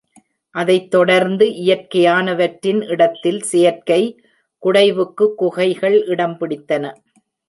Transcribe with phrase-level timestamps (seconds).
[0.55, 4.01] அதைத் தொடர்ந்து, இயற்கையானவற்றின் இடத்தில் செயற்கை
[4.63, 6.83] குடைவுக் குகைகள் இடம் பிடித்தன.